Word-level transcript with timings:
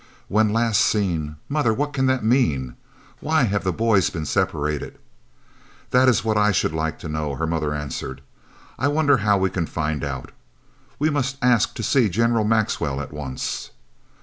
"'When 0.29 0.51
last 0.51 0.81
seen?' 0.81 1.35
Mother, 1.47 1.71
what 1.75 1.93
can 1.93 2.07
that 2.07 2.23
mean? 2.23 2.75
Why 3.19 3.43
have 3.43 3.63
the 3.63 3.71
boys 3.71 4.09
been 4.09 4.25
separated?" 4.25 4.97
"That 5.91 6.09
is 6.09 6.23
what 6.25 6.37
I 6.37 6.51
should 6.51 6.73
like 6.73 6.97
to 7.01 7.07
know," 7.07 7.35
her 7.35 7.45
mother 7.45 7.71
answered. 7.71 8.21
"I 8.79 8.87
wonder 8.87 9.17
how 9.17 9.37
we 9.37 9.51
can 9.51 9.67
find 9.67 10.03
out. 10.03 10.31
We 10.97 11.11
must 11.11 11.37
ask 11.43 11.75
to 11.75 11.83
see 11.83 12.09
General 12.09 12.45
Maxwell 12.45 12.99
at 12.99 13.13
once." 13.13 13.69